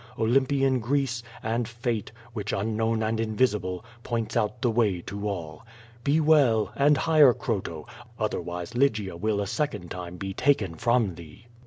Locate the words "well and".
6.19-6.97